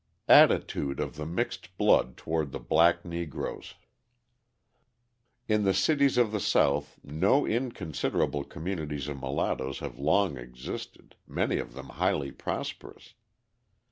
[0.27, 3.75] Attitude of the Mixed Blood Toward the Black Negroes
[5.47, 11.59] In the cities of the South no inconsiderable communities of mulattoes have long existed, many
[11.59, 13.13] of them highly prosperous.